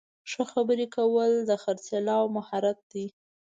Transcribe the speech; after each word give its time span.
ښه 0.31 0.43
خبرې 0.51 0.87
کول 0.95 1.31
د 1.49 1.51
خرڅلاو 1.63 2.23
مهارت 2.35 2.79
دی. 2.91 3.05